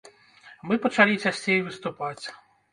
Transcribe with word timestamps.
Мы 0.69 0.77
пачалі 0.87 1.21
часцей 1.27 1.63
выступаць. 1.71 2.25